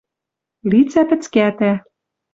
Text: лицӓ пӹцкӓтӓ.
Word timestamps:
лицӓ 0.69 1.01
пӹцкӓтӓ. 1.09 1.73